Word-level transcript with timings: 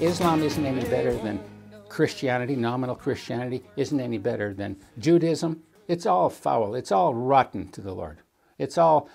Islam 0.00 0.44
isn't 0.44 0.64
any 0.64 0.88
better 0.88 1.12
than 1.12 1.40
Christianity, 1.88 2.54
nominal 2.54 2.94
Christianity 2.94 3.64
isn't 3.76 3.98
any 3.98 4.16
better 4.16 4.54
than 4.54 4.76
Judaism. 5.00 5.64
It's 5.88 6.06
all 6.06 6.30
foul. 6.30 6.76
It's 6.76 6.92
all 6.92 7.14
rotten 7.14 7.68
to 7.72 7.80
the 7.80 7.92
Lord. 7.92 8.18
It's 8.58 8.78
all 8.78 9.08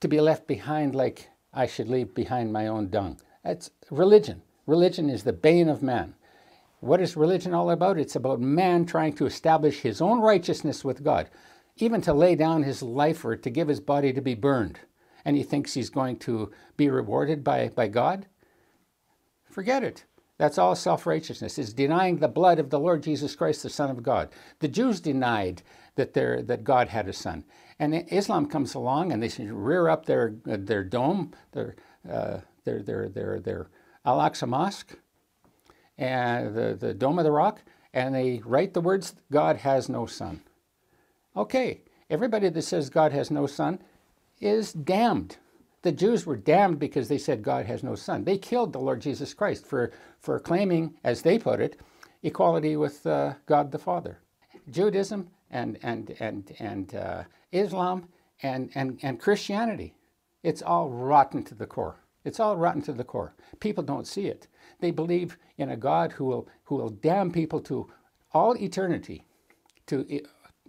to 0.00 0.08
be 0.08 0.20
left 0.20 0.48
behind 0.48 0.96
like 0.96 1.28
I 1.52 1.68
should 1.68 1.88
leave 1.88 2.16
behind 2.16 2.52
my 2.52 2.66
own 2.66 2.90
dung. 2.90 3.20
That's 3.44 3.70
religion. 3.92 4.42
Religion 4.66 5.08
is 5.08 5.22
the 5.22 5.32
bane 5.32 5.68
of 5.68 5.84
man. 5.84 6.14
What 6.80 7.00
is 7.00 7.16
religion 7.16 7.54
all 7.54 7.70
about? 7.70 7.96
It's 7.96 8.16
about 8.16 8.40
man 8.40 8.86
trying 8.86 9.12
to 9.14 9.26
establish 9.26 9.82
his 9.82 10.00
own 10.00 10.18
righteousness 10.20 10.84
with 10.84 11.04
God, 11.04 11.30
even 11.76 12.00
to 12.00 12.12
lay 12.12 12.34
down 12.34 12.64
his 12.64 12.82
life 12.82 13.24
or 13.24 13.36
to 13.36 13.50
give 13.50 13.68
his 13.68 13.80
body 13.80 14.12
to 14.12 14.20
be 14.20 14.34
burned. 14.34 14.80
And 15.24 15.36
he 15.36 15.44
thinks 15.44 15.74
he's 15.74 15.90
going 15.90 16.16
to 16.18 16.50
be 16.76 16.90
rewarded 16.90 17.44
by, 17.44 17.68
by 17.68 17.86
God? 17.86 18.26
Forget 19.48 19.84
it. 19.84 20.04
That's 20.38 20.58
all 20.58 20.74
self 20.74 21.06
righteousness. 21.06 21.58
It's 21.58 21.72
denying 21.72 22.18
the 22.18 22.28
blood 22.28 22.58
of 22.58 22.70
the 22.70 22.80
Lord 22.80 23.02
Jesus 23.02 23.36
Christ, 23.36 23.62
the 23.62 23.70
Son 23.70 23.90
of 23.90 24.02
God. 24.02 24.30
The 24.58 24.68
Jews 24.68 25.00
denied 25.00 25.62
that, 25.96 26.14
that 26.14 26.64
God 26.64 26.88
had 26.88 27.08
a 27.08 27.12
son. 27.12 27.44
And 27.78 27.94
Islam 28.10 28.46
comes 28.46 28.74
along 28.74 29.12
and 29.12 29.22
they 29.22 29.44
rear 29.46 29.88
up 29.88 30.06
their, 30.06 30.34
their 30.44 30.84
dome, 30.84 31.32
their, 31.52 31.76
uh, 32.10 32.38
their, 32.64 32.82
their, 32.82 33.08
their, 33.08 33.40
their 33.40 33.66
Al 34.04 34.18
Aqsa 34.18 34.48
Mosque, 34.48 34.96
and 35.96 36.54
the, 36.54 36.76
the 36.78 36.94
Dome 36.94 37.18
of 37.18 37.24
the 37.24 37.30
Rock, 37.30 37.62
and 37.92 38.14
they 38.14 38.40
write 38.44 38.74
the 38.74 38.80
words, 38.80 39.14
God 39.30 39.58
has 39.58 39.88
no 39.88 40.06
son. 40.06 40.42
Okay, 41.36 41.82
everybody 42.10 42.48
that 42.48 42.62
says 42.62 42.90
God 42.90 43.12
has 43.12 43.30
no 43.30 43.46
son 43.46 43.80
is 44.40 44.72
damned. 44.72 45.38
The 45.84 45.92
Jews 45.92 46.24
were 46.24 46.38
damned 46.38 46.78
because 46.78 47.08
they 47.08 47.18
said 47.18 47.42
God 47.42 47.66
has 47.66 47.82
no 47.82 47.94
son. 47.94 48.24
They 48.24 48.38
killed 48.38 48.72
the 48.72 48.80
Lord 48.80 49.02
Jesus 49.02 49.34
Christ 49.34 49.66
for, 49.66 49.92
for 50.18 50.40
claiming, 50.40 50.94
as 51.04 51.20
they 51.20 51.38
put 51.38 51.60
it, 51.60 51.78
equality 52.22 52.74
with 52.76 53.06
uh, 53.06 53.34
God 53.44 53.70
the 53.70 53.78
Father. 53.78 54.18
Judaism 54.70 55.28
and, 55.50 55.78
and, 55.82 56.16
and, 56.20 56.52
and 56.58 56.94
uh, 56.94 57.24
Islam 57.52 58.08
and, 58.42 58.70
and, 58.74 58.98
and 59.02 59.20
Christianity, 59.20 59.92
it's 60.42 60.62
all 60.62 60.88
rotten 60.88 61.42
to 61.42 61.54
the 61.54 61.66
core. 61.66 61.96
It's 62.24 62.40
all 62.40 62.56
rotten 62.56 62.80
to 62.80 62.94
the 62.94 63.04
core. 63.04 63.34
People 63.60 63.84
don't 63.84 64.06
see 64.06 64.26
it. 64.26 64.48
They 64.80 64.90
believe 64.90 65.36
in 65.58 65.68
a 65.68 65.76
God 65.76 66.12
who 66.12 66.24
will, 66.24 66.48
who 66.62 66.76
will 66.76 66.88
damn 66.88 67.30
people 67.30 67.60
to 67.60 67.92
all 68.32 68.56
eternity, 68.56 69.26
to, 69.88 70.06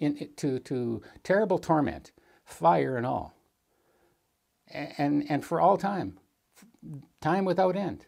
in, 0.00 0.30
to, 0.36 0.58
to 0.60 1.02
terrible 1.22 1.58
torment, 1.58 2.12
fire 2.46 2.96
and 2.96 3.04
all, 3.04 3.34
and, 4.72 5.24
and 5.28 5.44
for 5.44 5.60
all 5.60 5.76
time, 5.76 6.18
time 7.20 7.44
without 7.44 7.76
end. 7.76 8.06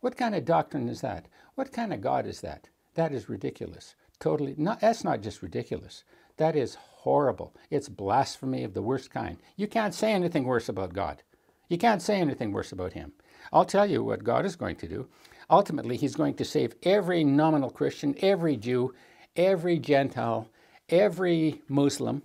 What 0.00 0.16
kind 0.16 0.34
of 0.34 0.44
doctrine 0.44 0.88
is 0.88 1.00
that? 1.00 1.26
What 1.54 1.72
kind 1.72 1.92
of 1.92 2.00
God 2.00 2.26
is 2.26 2.40
that? 2.42 2.68
That 2.94 3.12
is 3.12 3.28
ridiculous. 3.28 3.94
Totally, 4.18 4.54
not, 4.56 4.80
that's 4.80 5.04
not 5.04 5.20
just 5.20 5.42
ridiculous. 5.42 6.04
That 6.36 6.56
is 6.56 6.76
horrible. 6.76 7.54
It's 7.70 7.88
blasphemy 7.88 8.64
of 8.64 8.74
the 8.74 8.82
worst 8.82 9.10
kind. 9.10 9.38
You 9.56 9.66
can't 9.66 9.94
say 9.94 10.12
anything 10.12 10.44
worse 10.44 10.68
about 10.68 10.92
God. 10.92 11.22
You 11.68 11.78
can't 11.78 12.02
say 12.02 12.20
anything 12.20 12.52
worse 12.52 12.72
about 12.72 12.92
him. 12.92 13.12
I'll 13.52 13.64
tell 13.64 13.86
you 13.86 14.02
what 14.02 14.24
God 14.24 14.44
is 14.44 14.56
going 14.56 14.76
to 14.76 14.88
do. 14.88 15.08
Ultimately, 15.50 15.96
he's 15.96 16.16
going 16.16 16.34
to 16.34 16.44
save 16.44 16.74
every 16.82 17.24
nominal 17.24 17.70
Christian, 17.70 18.14
every 18.20 18.56
Jew, 18.56 18.94
every 19.36 19.78
Gentile, 19.78 20.48
every 20.88 21.62
Muslim, 21.68 22.22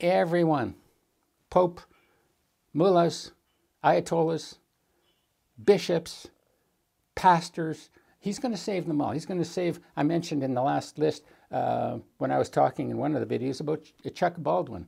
everyone. 0.00 0.74
Pope, 1.50 1.80
mullahs, 2.74 3.32
ayatollahs, 3.82 4.58
bishops, 5.64 6.28
pastors. 7.14 7.90
He's 8.18 8.38
going 8.38 8.52
to 8.52 8.60
save 8.60 8.86
them 8.86 9.00
all. 9.00 9.12
He's 9.12 9.26
going 9.26 9.40
to 9.40 9.44
save, 9.44 9.80
I 9.96 10.02
mentioned 10.02 10.42
in 10.42 10.54
the 10.54 10.62
last 10.62 10.98
list 10.98 11.24
uh, 11.52 11.98
when 12.18 12.30
I 12.32 12.38
was 12.38 12.50
talking 12.50 12.90
in 12.90 12.98
one 12.98 13.14
of 13.14 13.26
the 13.26 13.38
videos 13.38 13.60
about 13.60 13.86
Chuck 14.14 14.34
Baldwin. 14.38 14.86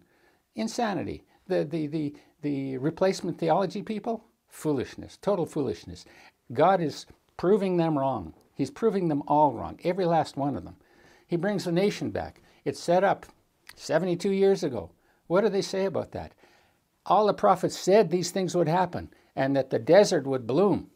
Insanity. 0.55 1.23
The, 1.47 1.65
the, 1.65 1.87
the, 1.87 2.15
the 2.43 2.79
replacement 2.79 3.39
theology 3.39 3.83
people, 3.83 4.25
foolishness, 4.49 5.17
total 5.23 5.47
foolishness. 5.47 6.05
God 6.53 6.81
is 6.81 7.07
proving 7.37 7.77
them 7.77 7.97
wrong. 7.97 8.35
He's 8.55 8.71
proving 8.71 9.09
them 9.09 9.23
all 9.29 9.53
wrong, 9.53 9.79
every 9.85 10.07
last 10.07 10.37
one 10.37 10.57
of 10.57 10.65
them. 10.65 10.77
He 11.27 11.37
brings 11.37 11.65
the 11.65 11.73
nation 11.73 12.11
back. 12.11 12.41
It's 12.65 12.81
set 12.81 13.05
up 13.05 13.27
72 13.77 14.31
years 14.31 14.65
ago. 14.65 14.91
What 15.27 15.43
do 15.43 15.49
they 15.51 15.63
say 15.63 15.85
about 15.85 16.13
that? 16.13 16.33
All 17.07 17.27
the 17.27 17.35
prophets 17.35 17.79
said 17.79 18.11
these 18.11 18.31
things 18.31 18.55
would 18.55 18.69
happen 18.69 19.11
and 19.35 19.57
that 19.57 19.71
the 19.71 19.79
desert 19.79 20.27
would 20.27 20.47
bloom. 20.47 20.91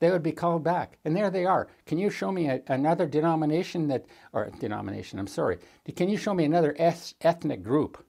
They 0.00 0.10
would 0.10 0.22
be 0.22 0.32
called 0.32 0.64
back. 0.64 0.98
And 1.04 1.16
there 1.16 1.30
they 1.30 1.44
are. 1.44 1.68
Can 1.86 1.98
you 1.98 2.10
show 2.10 2.30
me 2.30 2.48
a, 2.48 2.62
another 2.68 3.06
denomination 3.06 3.88
that, 3.88 4.04
or 4.32 4.50
denomination, 4.60 5.18
I'm 5.18 5.26
sorry. 5.26 5.58
Can 5.96 6.08
you 6.08 6.16
show 6.16 6.34
me 6.34 6.44
another 6.44 6.74
ethnic 6.78 7.62
group 7.62 8.04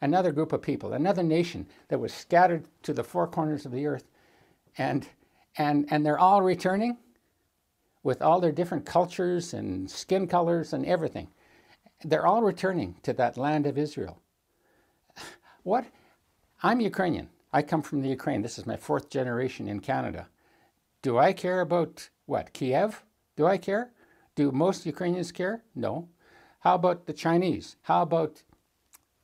another 0.00 0.32
group 0.32 0.52
of 0.52 0.62
people, 0.62 0.92
another 0.92 1.22
nation 1.22 1.66
that 1.88 1.98
was 1.98 2.12
scattered 2.12 2.64
to 2.82 2.92
the 2.92 3.04
four 3.04 3.26
corners 3.26 3.66
of 3.66 3.72
the 3.72 3.86
earth. 3.86 4.04
And, 4.78 5.08
and, 5.56 5.86
and 5.90 6.04
they're 6.04 6.18
all 6.18 6.42
returning 6.42 6.98
with 8.02 8.22
all 8.22 8.40
their 8.40 8.52
different 8.52 8.86
cultures 8.86 9.54
and 9.54 9.90
skin 9.90 10.26
colors 10.26 10.72
and 10.72 10.84
everything. 10.86 11.28
They're 12.04 12.26
all 12.26 12.42
returning 12.42 12.96
to 13.02 13.12
that 13.14 13.36
land 13.36 13.66
of 13.66 13.78
Israel. 13.78 14.20
What? 15.62 15.84
I'm 16.62 16.80
Ukrainian. 16.80 17.28
I 17.52 17.60
come 17.60 17.82
from 17.82 18.00
the 18.00 18.08
Ukraine. 18.08 18.40
This 18.40 18.58
is 18.58 18.66
my 18.66 18.78
fourth 18.78 19.10
generation 19.10 19.68
in 19.68 19.80
Canada. 19.80 20.28
Do 21.02 21.18
I 21.18 21.34
care 21.34 21.60
about 21.60 22.08
what? 22.24 22.54
Kiev? 22.54 23.04
Do 23.36 23.46
I 23.46 23.58
care? 23.58 23.92
Do 24.34 24.50
most 24.50 24.86
Ukrainians 24.86 25.32
care? 25.32 25.64
No. 25.74 26.08
How 26.60 26.74
about 26.76 27.06
the 27.06 27.12
Chinese? 27.12 27.76
How 27.82 28.00
about 28.00 28.42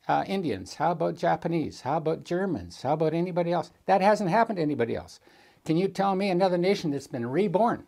uh, 0.06 0.24
Indians? 0.26 0.74
How 0.74 0.92
about 0.92 1.16
Japanese? 1.16 1.80
How 1.80 1.96
about 1.96 2.24
Germans? 2.24 2.82
How 2.82 2.92
about 2.92 3.14
anybody 3.14 3.50
else? 3.50 3.70
That 3.86 4.02
hasn't 4.02 4.28
happened 4.28 4.58
to 4.58 4.62
anybody 4.62 4.94
else. 4.94 5.18
Can 5.64 5.78
you 5.78 5.88
tell 5.88 6.14
me 6.14 6.28
another 6.28 6.58
nation 6.58 6.90
that's 6.90 7.06
been 7.06 7.24
reborn? 7.24 7.84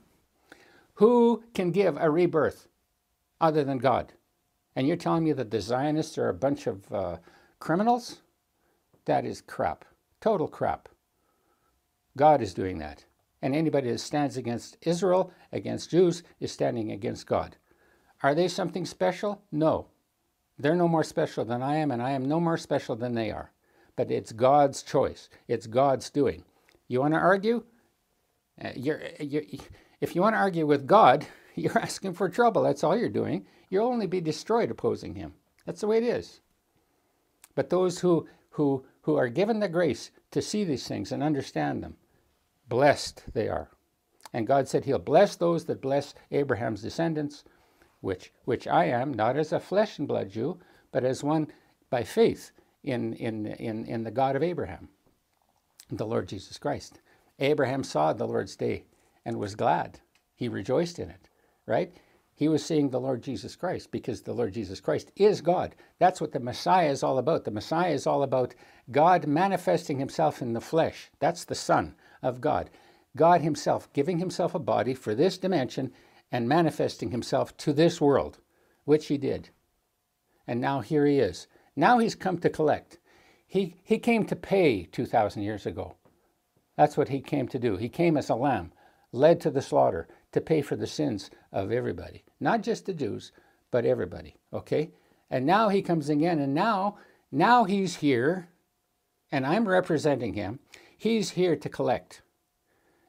Who 0.94 1.44
can 1.52 1.70
give 1.70 1.98
a 1.98 2.08
rebirth 2.08 2.66
other 3.42 3.62
than 3.62 3.76
God? 3.76 4.14
And 4.74 4.88
you're 4.88 4.96
telling 4.96 5.24
me 5.24 5.32
that 5.32 5.50
the 5.50 5.60
Zionists 5.60 6.16
are 6.16 6.30
a 6.30 6.34
bunch 6.34 6.66
of 6.66 6.90
uh, 6.90 7.16
criminals? 7.58 8.22
That 9.06 9.24
is 9.24 9.40
crap. 9.40 9.84
Total 10.20 10.48
crap. 10.48 10.88
God 12.16 12.40
is 12.40 12.54
doing 12.54 12.78
that. 12.78 13.04
And 13.42 13.54
anybody 13.54 13.90
that 13.90 13.98
stands 13.98 14.36
against 14.36 14.78
Israel, 14.82 15.32
against 15.52 15.90
Jews, 15.90 16.22
is 16.40 16.50
standing 16.50 16.92
against 16.92 17.26
God. 17.26 17.56
Are 18.22 18.34
they 18.34 18.48
something 18.48 18.86
special? 18.86 19.42
No. 19.52 19.88
They're 20.58 20.76
no 20.76 20.88
more 20.88 21.04
special 21.04 21.44
than 21.44 21.62
I 21.62 21.76
am, 21.76 21.90
and 21.90 22.00
I 22.00 22.12
am 22.12 22.26
no 22.26 22.40
more 22.40 22.56
special 22.56 22.96
than 22.96 23.14
they 23.14 23.30
are. 23.30 23.50
But 23.96 24.10
it's 24.10 24.32
God's 24.32 24.82
choice, 24.82 25.28
it's 25.46 25.66
God's 25.66 26.10
doing. 26.10 26.44
You 26.88 27.00
want 27.00 27.14
to 27.14 27.20
argue? 27.20 27.64
Uh, 28.62 28.70
you're, 28.76 29.02
you're, 29.20 29.42
if 30.00 30.14
you 30.14 30.22
want 30.22 30.34
to 30.34 30.40
argue 30.40 30.66
with 30.66 30.86
God, 30.86 31.26
you're 31.54 31.78
asking 31.78 32.14
for 32.14 32.28
trouble. 32.28 32.62
That's 32.62 32.84
all 32.84 32.96
you're 32.96 33.08
doing. 33.08 33.46
You'll 33.68 33.88
only 33.88 34.06
be 34.06 34.20
destroyed 34.20 34.70
opposing 34.70 35.14
Him. 35.14 35.34
That's 35.66 35.80
the 35.80 35.86
way 35.86 35.98
it 35.98 36.04
is. 36.04 36.40
But 37.54 37.70
those 37.70 37.98
who, 37.98 38.26
who, 38.54 38.84
who 39.02 39.16
are 39.16 39.28
given 39.28 39.60
the 39.60 39.68
grace 39.68 40.10
to 40.30 40.40
see 40.40 40.64
these 40.64 40.86
things 40.86 41.10
and 41.10 41.22
understand 41.22 41.82
them, 41.82 41.96
blessed 42.68 43.24
they 43.32 43.48
are. 43.48 43.70
And 44.32 44.46
God 44.46 44.68
said 44.68 44.84
He'll 44.84 44.98
bless 44.98 45.36
those 45.36 45.64
that 45.66 45.82
bless 45.82 46.14
Abraham's 46.30 46.82
descendants 46.82 47.44
which, 48.00 48.32
which 48.44 48.68
I 48.68 48.84
am, 48.84 49.12
not 49.12 49.36
as 49.36 49.52
a 49.52 49.58
flesh 49.58 49.98
and 49.98 50.06
blood 50.06 50.30
Jew, 50.30 50.58
but 50.92 51.04
as 51.04 51.24
one 51.24 51.48
by 51.90 52.04
faith 52.04 52.52
in, 52.82 53.14
in, 53.14 53.46
in, 53.46 53.86
in 53.86 54.04
the 54.04 54.10
God 54.10 54.36
of 54.36 54.42
Abraham, 54.42 54.88
the 55.90 56.06
Lord 56.06 56.28
Jesus 56.28 56.58
Christ. 56.58 57.00
Abraham 57.38 57.82
saw 57.82 58.12
the 58.12 58.26
Lord's 58.26 58.56
day 58.56 58.84
and 59.24 59.38
was 59.38 59.56
glad. 59.56 60.00
He 60.34 60.48
rejoiced 60.48 60.98
in 60.98 61.10
it, 61.10 61.28
right? 61.66 61.92
He 62.36 62.48
was 62.48 62.64
seeing 62.64 62.90
the 62.90 63.00
Lord 63.00 63.22
Jesus 63.22 63.54
Christ 63.54 63.90
because 63.92 64.22
the 64.22 64.32
Lord 64.32 64.52
Jesus 64.54 64.80
Christ 64.80 65.12
is 65.16 65.40
God. 65.40 65.74
That's 65.98 66.20
what 66.20 66.32
the 66.32 66.40
Messiah 66.40 66.90
is 66.90 67.02
all 67.02 67.18
about. 67.18 67.44
The 67.44 67.50
Messiah 67.52 67.92
is 67.92 68.06
all 68.06 68.24
about 68.24 68.54
God 68.90 69.26
manifesting 69.26 69.98
himself 69.98 70.42
in 70.42 70.52
the 70.52 70.60
flesh. 70.60 71.10
That's 71.20 71.44
the 71.44 71.54
Son 71.54 71.94
of 72.22 72.40
God. 72.40 72.70
God 73.16 73.40
himself 73.40 73.92
giving 73.92 74.18
himself 74.18 74.54
a 74.54 74.58
body 74.58 74.94
for 74.94 75.14
this 75.14 75.38
dimension 75.38 75.92
and 76.32 76.48
manifesting 76.48 77.12
himself 77.12 77.56
to 77.58 77.72
this 77.72 78.00
world, 78.00 78.40
which 78.84 79.06
he 79.06 79.16
did. 79.16 79.50
And 80.46 80.60
now 80.60 80.80
here 80.80 81.06
he 81.06 81.20
is. 81.20 81.46
Now 81.76 81.98
he's 81.98 82.16
come 82.16 82.38
to 82.38 82.50
collect. 82.50 82.98
He, 83.46 83.76
he 83.84 83.98
came 83.98 84.24
to 84.26 84.34
pay 84.34 84.84
2,000 84.84 85.42
years 85.42 85.66
ago. 85.66 85.94
That's 86.76 86.96
what 86.96 87.08
he 87.08 87.20
came 87.20 87.46
to 87.48 87.58
do. 87.58 87.76
He 87.76 87.88
came 87.88 88.16
as 88.16 88.28
a 88.28 88.34
lamb, 88.34 88.72
led 89.12 89.40
to 89.42 89.50
the 89.50 89.62
slaughter, 89.62 90.08
to 90.32 90.40
pay 90.40 90.60
for 90.60 90.74
the 90.74 90.88
sins 90.88 91.30
of 91.54 91.72
everybody. 91.72 92.24
Not 92.40 92.62
just 92.62 92.84
the 92.84 92.92
Jews, 92.92 93.32
but 93.70 93.86
everybody. 93.86 94.36
Okay? 94.52 94.90
And 95.30 95.46
now 95.46 95.70
he 95.70 95.80
comes 95.80 96.10
again, 96.10 96.40
and 96.40 96.52
now, 96.52 96.98
now 97.32 97.64
he's 97.64 97.96
here, 97.96 98.48
and 99.32 99.46
I'm 99.46 99.66
representing 99.66 100.34
him. 100.34 100.58
He's 100.98 101.30
here 101.30 101.56
to 101.56 101.68
collect. 101.68 102.22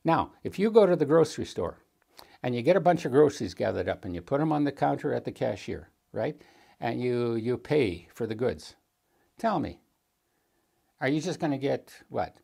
Now, 0.04 0.32
if 0.44 0.58
you 0.60 0.72
go 0.72 0.86
to 0.86 0.96
the 0.96 1.06
grocery 1.06 1.46
store 1.46 1.80
and 2.44 2.56
you 2.56 2.62
get 2.62 2.76
a 2.76 2.82
bunch 2.82 3.06
of 3.06 3.12
groceries 3.12 3.56
gathered 3.56 3.90
up 3.90 4.06
and 4.06 4.14
you 4.14 4.22
put 4.22 4.40
them 4.40 4.52
on 4.52 4.64
the 4.64 4.72
counter 4.72 5.14
at 5.14 5.26
the 5.26 5.32
cashier, 5.32 5.90
right? 6.12 6.40
And 6.80 7.02
you, 7.02 7.36
you 7.36 7.58
pay 7.58 8.08
for 8.14 8.28
the 8.28 8.36
goods. 8.36 8.76
Tell 9.38 9.60
me, 9.60 9.80
are 11.02 11.08
you 11.08 11.20
just 11.20 11.40
going 11.40 11.52
to 11.52 11.58
get 11.58 11.92
what, 12.10 12.38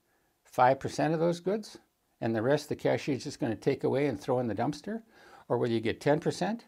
5% 0.55 1.13
of 1.13 1.19
those 1.19 1.39
goods? 1.39 1.77
And 2.19 2.35
the 2.35 2.41
rest 2.41 2.69
the 2.69 2.75
cashier 2.75 3.15
is 3.15 3.23
just 3.23 3.39
going 3.39 3.51
to 3.51 3.59
take 3.59 3.83
away 3.83 4.07
and 4.07 4.19
throw 4.19 4.39
in 4.39 4.47
the 4.47 4.55
dumpster? 4.55 5.03
Or 5.51 5.57
will 5.57 5.69
you 5.69 5.81
get 5.81 5.99
10%? 5.99 6.61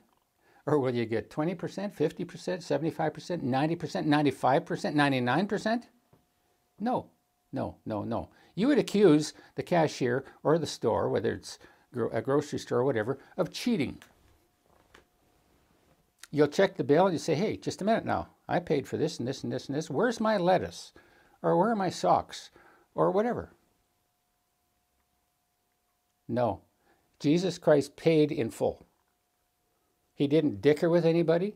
Or 0.66 0.78
will 0.78 0.94
you 0.94 1.06
get 1.06 1.30
20%, 1.30 1.56
50%, 1.56 1.96
75%, 1.96 3.42
90%, 3.42 4.06
95%, 4.06 4.94
99%? 4.94 5.84
No, 6.82 7.06
no, 7.54 7.78
no, 7.86 8.04
no. 8.04 8.30
You 8.56 8.68
would 8.68 8.78
accuse 8.78 9.32
the 9.56 9.64
cashier 9.64 10.26
or 10.44 10.58
the 10.58 10.68
store, 10.68 11.08
whether 11.08 11.32
it's 11.32 11.60
a 12.12 12.22
grocery 12.22 12.60
store 12.60 12.80
or 12.80 12.84
whatever, 12.84 13.20
of 13.38 13.54
cheating. 13.54 14.00
You'll 16.30 16.48
check 16.50 16.76
the 16.76 16.84
bill 16.84 17.06
and 17.06 17.14
you 17.14 17.20
say, 17.20 17.36
hey, 17.36 17.56
just 17.56 17.82
a 17.82 17.86
minute 17.86 18.04
now. 18.04 18.28
I 18.50 18.60
paid 18.60 18.86
for 18.86 18.98
this 18.98 19.18
and 19.18 19.26
this 19.26 19.46
and 19.46 19.54
this 19.54 19.68
and 19.70 19.78
this. 19.78 19.90
Where's 19.90 20.20
my 20.20 20.36
lettuce? 20.36 20.92
Or 21.42 21.58
where 21.58 21.70
are 21.70 21.76
my 21.78 21.90
socks? 21.90 22.50
Or 22.96 23.12
whatever. 23.12 23.54
No. 26.28 26.64
Jesus 27.24 27.58
Christ 27.58 27.96
paid 27.96 28.34
in 28.34 28.50
full. 28.50 28.86
He 30.14 30.28
didn't 30.28 30.62
dicker 30.62 30.90
with 30.90 31.06
anybody. 31.06 31.56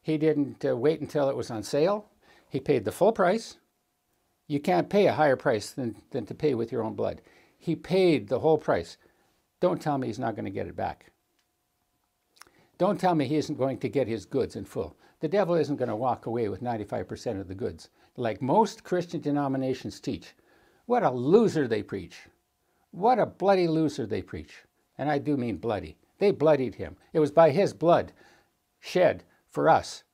He 0.00 0.16
didn't 0.16 0.64
uh, 0.64 0.76
wait 0.76 1.00
until 1.00 1.28
it 1.28 1.34
was 1.34 1.50
on 1.50 1.64
sale. 1.64 2.08
He 2.48 2.60
paid 2.60 2.84
the 2.84 2.92
full 2.92 3.10
price. 3.10 3.56
You 4.46 4.60
can't 4.60 4.88
pay 4.88 5.08
a 5.08 5.14
higher 5.14 5.34
price 5.34 5.72
than, 5.72 5.96
than 6.12 6.26
to 6.26 6.34
pay 6.36 6.54
with 6.54 6.70
your 6.70 6.84
own 6.84 6.94
blood. 6.94 7.22
He 7.58 7.74
paid 7.74 8.28
the 8.28 8.38
whole 8.38 8.56
price. 8.56 8.96
Don't 9.58 9.82
tell 9.82 9.98
me 9.98 10.06
he's 10.06 10.20
not 10.20 10.36
going 10.36 10.44
to 10.44 10.50
get 10.52 10.68
it 10.68 10.76
back. 10.76 11.10
Don't 12.78 13.00
tell 13.00 13.16
me 13.16 13.26
he 13.26 13.34
isn't 13.34 13.58
going 13.58 13.78
to 13.78 13.88
get 13.88 14.06
his 14.06 14.24
goods 14.24 14.54
in 14.54 14.64
full. 14.64 14.96
The 15.18 15.26
devil 15.26 15.56
isn't 15.56 15.74
going 15.74 15.88
to 15.88 15.96
walk 15.96 16.26
away 16.26 16.48
with 16.48 16.62
95% 16.62 17.40
of 17.40 17.48
the 17.48 17.54
goods, 17.56 17.88
like 18.16 18.40
most 18.40 18.84
Christian 18.84 19.20
denominations 19.20 19.98
teach. 19.98 20.36
What 20.86 21.02
a 21.02 21.10
loser 21.10 21.66
they 21.66 21.82
preach. 21.82 22.28
What 22.92 23.18
a 23.18 23.26
bloody 23.26 23.66
loser 23.66 24.06
they 24.06 24.22
preach. 24.22 24.54
And 24.98 25.10
I 25.10 25.18
do 25.18 25.36
mean 25.36 25.56
bloody. 25.56 25.96
They 26.18 26.30
bloodied 26.30 26.76
him. 26.76 26.96
It 27.12 27.20
was 27.20 27.30
by 27.30 27.50
his 27.50 27.72
blood 27.72 28.12
shed 28.80 29.24
for 29.48 29.68
us 29.68 30.04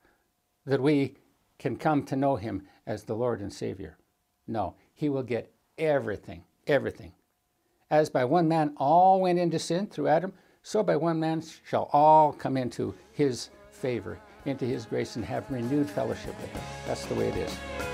that 0.65 0.81
we 0.81 1.15
can 1.59 1.75
come 1.75 2.03
to 2.03 2.15
know 2.15 2.35
him 2.35 2.63
as 2.87 3.03
the 3.03 3.15
Lord 3.15 3.41
and 3.41 3.53
Savior. 3.53 3.97
No, 4.47 4.75
he 4.93 5.09
will 5.09 5.23
get 5.23 5.51
everything, 5.77 6.43
everything. 6.67 7.13
As 7.89 8.09
by 8.09 8.25
one 8.25 8.47
man 8.47 8.73
all 8.77 9.21
went 9.21 9.39
into 9.39 9.59
sin 9.59 9.87
through 9.87 10.07
Adam, 10.07 10.33
so 10.63 10.83
by 10.83 10.95
one 10.95 11.19
man 11.19 11.43
shall 11.65 11.89
all 11.91 12.31
come 12.33 12.57
into 12.57 12.93
his 13.11 13.49
favor, 13.69 14.19
into 14.45 14.65
his 14.65 14.85
grace, 14.85 15.15
and 15.15 15.25
have 15.25 15.49
renewed 15.51 15.89
fellowship 15.89 16.39
with 16.39 16.51
him. 16.51 16.61
That's 16.87 17.05
the 17.05 17.15
way 17.15 17.29
it 17.29 17.37
is. 17.37 17.90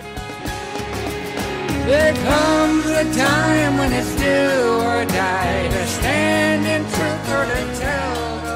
There 1.88 2.14
comes 2.16 2.86
a 2.86 3.06
time 3.18 3.78
when 3.78 3.94
it's 3.94 4.14
do 4.16 4.26
or 4.26 5.06
die. 5.06 5.70
To 5.70 5.88
stand 5.88 6.68
in 6.68 6.82
truth 6.92 7.30
or 7.32 7.46
to 7.46 7.80
tell 7.80 8.47